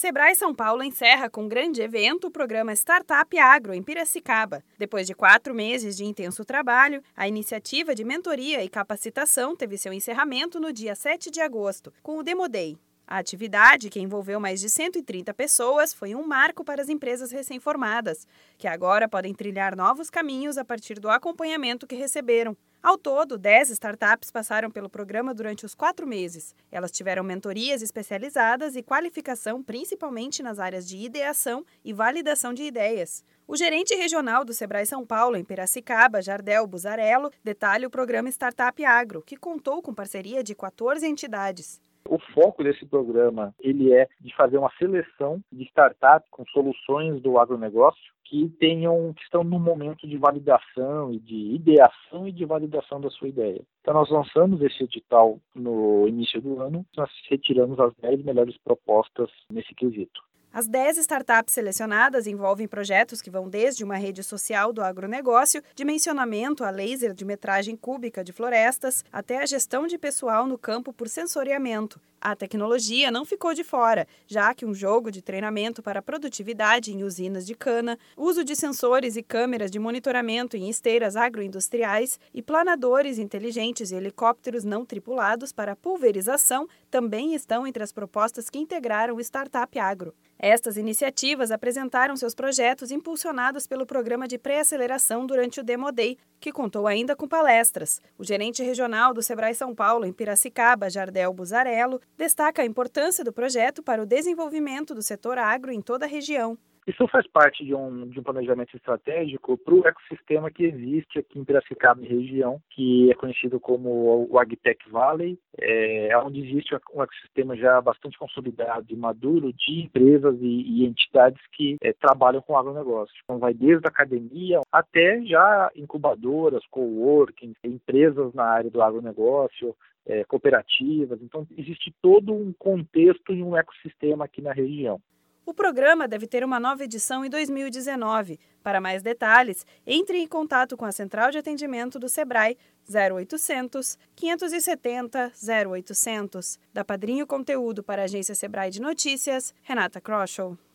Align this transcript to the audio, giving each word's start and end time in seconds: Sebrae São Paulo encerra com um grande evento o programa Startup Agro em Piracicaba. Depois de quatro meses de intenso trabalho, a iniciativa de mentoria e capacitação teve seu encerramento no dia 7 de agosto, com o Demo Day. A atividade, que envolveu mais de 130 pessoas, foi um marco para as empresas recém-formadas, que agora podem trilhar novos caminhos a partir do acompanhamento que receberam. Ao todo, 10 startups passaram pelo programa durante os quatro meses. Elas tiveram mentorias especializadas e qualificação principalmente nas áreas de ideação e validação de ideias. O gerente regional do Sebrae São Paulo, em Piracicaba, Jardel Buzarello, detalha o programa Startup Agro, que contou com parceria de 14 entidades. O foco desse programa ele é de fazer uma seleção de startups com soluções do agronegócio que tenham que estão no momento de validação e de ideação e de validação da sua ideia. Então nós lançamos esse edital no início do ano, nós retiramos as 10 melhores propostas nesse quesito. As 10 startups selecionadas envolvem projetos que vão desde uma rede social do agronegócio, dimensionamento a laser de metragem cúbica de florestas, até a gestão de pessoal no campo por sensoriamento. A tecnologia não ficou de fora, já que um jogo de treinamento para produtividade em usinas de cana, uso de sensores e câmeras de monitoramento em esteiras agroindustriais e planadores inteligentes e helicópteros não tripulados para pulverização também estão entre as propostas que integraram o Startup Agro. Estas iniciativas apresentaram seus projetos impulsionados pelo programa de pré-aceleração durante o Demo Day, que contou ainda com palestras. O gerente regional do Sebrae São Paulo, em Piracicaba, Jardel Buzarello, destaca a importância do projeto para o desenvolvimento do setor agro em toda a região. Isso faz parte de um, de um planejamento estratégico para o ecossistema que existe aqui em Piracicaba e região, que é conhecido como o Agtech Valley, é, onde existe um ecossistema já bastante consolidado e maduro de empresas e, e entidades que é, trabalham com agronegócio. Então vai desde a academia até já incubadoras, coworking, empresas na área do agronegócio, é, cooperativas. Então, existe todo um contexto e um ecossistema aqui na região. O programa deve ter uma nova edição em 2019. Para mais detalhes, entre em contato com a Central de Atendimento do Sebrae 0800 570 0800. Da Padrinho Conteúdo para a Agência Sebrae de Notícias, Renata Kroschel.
Sebrae 0.00 0.34
São 0.34 0.54
Paulo 0.54 0.82
encerra 0.82 1.28
com 1.28 1.42
um 1.42 1.48
grande 1.48 1.82
evento 1.82 2.28
o 2.28 2.30
programa 2.30 2.72
Startup 2.72 3.38
Agro 3.38 3.74
em 3.74 3.82
Piracicaba. 3.82 4.64
Depois 4.78 5.06
de 5.06 5.14
quatro 5.14 5.54
meses 5.54 5.94
de 5.94 6.06
intenso 6.06 6.42
trabalho, 6.42 7.02
a 7.14 7.28
iniciativa 7.28 7.94
de 7.94 8.02
mentoria 8.02 8.64
e 8.64 8.68
capacitação 8.70 9.54
teve 9.54 9.76
seu 9.76 9.92
encerramento 9.92 10.58
no 10.58 10.72
dia 10.72 10.94
7 10.94 11.30
de 11.30 11.42
agosto, 11.42 11.92
com 12.02 12.16
o 12.16 12.22
Demo 12.22 12.48
Day. 12.48 12.78
A 13.06 13.18
atividade, 13.18 13.90
que 13.90 14.00
envolveu 14.00 14.40
mais 14.40 14.58
de 14.58 14.70
130 14.70 15.34
pessoas, 15.34 15.92
foi 15.92 16.14
um 16.14 16.26
marco 16.26 16.64
para 16.64 16.80
as 16.80 16.88
empresas 16.88 17.30
recém-formadas, 17.30 18.26
que 18.56 18.66
agora 18.66 19.06
podem 19.06 19.34
trilhar 19.34 19.76
novos 19.76 20.08
caminhos 20.08 20.56
a 20.56 20.64
partir 20.64 20.98
do 20.98 21.10
acompanhamento 21.10 21.86
que 21.86 21.94
receberam. 21.94 22.56
Ao 22.82 22.96
todo, 22.96 23.36
10 23.36 23.68
startups 23.70 24.30
passaram 24.30 24.70
pelo 24.70 24.88
programa 24.88 25.34
durante 25.34 25.66
os 25.66 25.74
quatro 25.74 26.06
meses. 26.06 26.54
Elas 26.72 26.90
tiveram 26.90 27.22
mentorias 27.22 27.82
especializadas 27.82 28.74
e 28.74 28.82
qualificação 28.82 29.62
principalmente 29.62 30.42
nas 30.42 30.58
áreas 30.58 30.88
de 30.88 30.96
ideação 30.96 31.62
e 31.84 31.92
validação 31.92 32.54
de 32.54 32.62
ideias. 32.62 33.22
O 33.46 33.54
gerente 33.54 33.94
regional 33.94 34.46
do 34.46 34.54
Sebrae 34.54 34.86
São 34.86 35.04
Paulo, 35.04 35.36
em 35.36 35.44
Piracicaba, 35.44 36.22
Jardel 36.22 36.66
Buzarello, 36.66 37.30
detalha 37.44 37.86
o 37.86 37.90
programa 37.90 38.30
Startup 38.30 38.82
Agro, 38.82 39.20
que 39.26 39.36
contou 39.36 39.82
com 39.82 39.92
parceria 39.92 40.42
de 40.42 40.54
14 40.54 41.06
entidades. 41.06 41.82
O 42.10 42.18
foco 42.34 42.64
desse 42.64 42.84
programa 42.84 43.54
ele 43.60 43.94
é 43.94 44.08
de 44.20 44.34
fazer 44.34 44.58
uma 44.58 44.72
seleção 44.76 45.40
de 45.52 45.62
startups 45.62 46.28
com 46.28 46.44
soluções 46.46 47.22
do 47.22 47.38
agronegócio 47.38 48.02
que 48.24 48.48
tenham 48.58 49.14
que 49.14 49.22
estão 49.22 49.44
no 49.44 49.60
momento 49.60 50.08
de 50.08 50.16
validação 50.16 51.12
e 51.12 51.20
de 51.20 51.54
ideação 51.54 52.26
e 52.26 52.32
de 52.32 52.44
validação 52.44 53.00
da 53.00 53.10
sua 53.10 53.28
ideia. 53.28 53.62
Então 53.80 53.94
nós 53.94 54.10
lançamos 54.10 54.60
esse 54.60 54.82
edital 54.82 55.38
no 55.54 56.08
início 56.08 56.40
do 56.40 56.60
ano, 56.60 56.84
nós 56.96 57.08
retiramos 57.28 57.78
as 57.78 57.94
10 58.02 58.24
melhores 58.24 58.58
propostas 58.58 59.30
nesse 59.48 59.72
quesito. 59.72 60.20
As 60.52 60.66
10 60.66 60.98
startups 60.98 61.54
selecionadas 61.54 62.26
envolvem 62.26 62.66
projetos 62.66 63.22
que 63.22 63.30
vão 63.30 63.48
desde 63.48 63.84
uma 63.84 63.96
rede 63.96 64.24
social 64.24 64.72
do 64.72 64.82
agronegócio, 64.82 65.62
dimensionamento 65.76 66.64
a 66.64 66.70
laser 66.70 67.14
de 67.14 67.24
metragem 67.24 67.76
cúbica 67.76 68.24
de 68.24 68.32
florestas, 68.32 69.04
até 69.12 69.38
a 69.38 69.46
gestão 69.46 69.86
de 69.86 69.96
pessoal 69.96 70.48
no 70.48 70.58
campo 70.58 70.92
por 70.92 71.08
sensoriamento. 71.08 72.00
A 72.22 72.36
tecnologia 72.36 73.10
não 73.10 73.24
ficou 73.24 73.54
de 73.54 73.64
fora, 73.64 74.06
já 74.26 74.52
que 74.52 74.66
um 74.66 74.74
jogo 74.74 75.10
de 75.10 75.22
treinamento 75.22 75.82
para 75.82 76.02
produtividade 76.02 76.92
em 76.92 77.02
usinas 77.02 77.46
de 77.46 77.54
cana, 77.54 77.98
uso 78.14 78.44
de 78.44 78.54
sensores 78.54 79.16
e 79.16 79.22
câmeras 79.22 79.70
de 79.70 79.78
monitoramento 79.78 80.54
em 80.54 80.68
esteiras 80.68 81.16
agroindustriais 81.16 82.20
e 82.34 82.42
planadores 82.42 83.18
inteligentes 83.18 83.90
e 83.90 83.94
helicópteros 83.94 84.64
não 84.64 84.84
tripulados 84.84 85.50
para 85.50 85.74
pulverização 85.74 86.68
também 86.90 87.34
estão 87.34 87.66
entre 87.66 87.82
as 87.82 87.90
propostas 87.90 88.50
que 88.50 88.58
integraram 88.58 89.16
o 89.16 89.20
Startup 89.20 89.78
Agro. 89.78 90.14
Estas 90.42 90.78
iniciativas 90.78 91.50
apresentaram 91.50 92.16
seus 92.16 92.34
projetos 92.34 92.90
impulsionados 92.90 93.66
pelo 93.66 93.84
programa 93.84 94.26
de 94.26 94.38
pré-aceleração 94.38 95.26
durante 95.26 95.60
o 95.60 95.62
Demo 95.62 95.92
Day, 95.92 96.16
que 96.40 96.50
contou 96.50 96.86
ainda 96.86 97.14
com 97.14 97.28
palestras. 97.28 98.00
O 98.16 98.24
gerente 98.24 98.62
regional 98.62 99.12
do 99.12 99.22
Sebrae 99.22 99.54
São 99.54 99.74
Paulo, 99.74 100.06
em 100.06 100.12
Piracicaba, 100.14 100.88
Jardel 100.88 101.34
Buzarello, 101.34 102.00
destaca 102.20 102.60
a 102.60 102.66
importância 102.66 103.24
do 103.24 103.32
projeto 103.32 103.82
para 103.82 104.02
o 104.02 104.04
desenvolvimento 104.04 104.94
do 104.94 105.00
setor 105.00 105.38
agro 105.38 105.72
em 105.72 105.80
toda 105.80 106.04
a 106.04 106.08
região. 106.08 106.58
Isso 106.86 107.06
faz 107.08 107.26
parte 107.26 107.64
de 107.64 107.74
um, 107.74 108.08
de 108.08 108.18
um 108.18 108.22
planejamento 108.22 108.74
estratégico 108.76 109.56
para 109.58 109.74
o 109.74 109.86
ecossistema 109.86 110.50
que 110.50 110.64
existe 110.64 111.18
aqui 111.18 111.38
em 111.38 111.44
Piracicaba 111.44 112.02
e 112.02 112.08
região, 112.08 112.60
que 112.70 113.10
é 113.10 113.14
conhecido 113.14 113.60
como 113.60 114.26
o 114.30 114.38
Agtech 114.38 114.88
Valley, 114.90 115.38
é, 115.58 116.16
onde 116.18 116.40
existe 116.40 116.74
um 116.94 117.02
ecossistema 117.02 117.56
já 117.56 117.80
bastante 117.80 118.18
consolidado 118.18 118.86
e 118.88 118.96
maduro 118.96 119.52
de 119.52 119.82
empresas 119.82 120.36
e, 120.40 120.82
e 120.82 120.86
entidades 120.86 121.40
que 121.52 121.76
é, 121.82 121.92
trabalham 121.92 122.40
com 122.40 122.56
agronegócio. 122.56 123.14
Então 123.24 123.38
vai 123.38 123.52
desde 123.52 123.86
a 123.86 123.90
academia 123.90 124.60
até 124.72 125.22
já 125.22 125.70
incubadoras, 125.76 126.66
coworking, 126.70 127.54
empresas 127.62 128.32
na 128.34 128.44
área 128.44 128.70
do 128.70 128.82
agronegócio, 128.82 129.76
é, 130.06 130.24
cooperativas. 130.24 131.20
Então, 131.22 131.46
existe 131.56 131.94
todo 132.02 132.32
um 132.32 132.52
contexto 132.52 133.32
e 133.32 133.42
um 133.42 133.56
ecossistema 133.56 134.24
aqui 134.24 134.40
na 134.42 134.52
região. 134.52 135.00
O 135.50 135.52
programa 135.52 136.06
deve 136.06 136.28
ter 136.28 136.44
uma 136.44 136.60
nova 136.60 136.84
edição 136.84 137.24
em 137.24 137.28
2019. 137.28 138.38
Para 138.62 138.80
mais 138.80 139.02
detalhes, 139.02 139.66
entre 139.84 140.16
em 140.18 140.28
contato 140.28 140.76
com 140.76 140.84
a 140.84 140.92
Central 140.92 141.32
de 141.32 141.38
Atendimento 141.38 141.98
do 141.98 142.08
Sebrae 142.08 142.56
0800 142.88 143.98
570 144.14 145.32
0800. 145.68 146.56
Da 146.72 146.84
Padrinho 146.84 147.26
Conteúdo 147.26 147.82
para 147.82 148.02
a 148.02 148.04
Agência 148.04 148.32
Sebrae 148.32 148.70
de 148.70 148.80
Notícias, 148.80 149.52
Renata 149.64 150.00
Kroschel. 150.00 150.56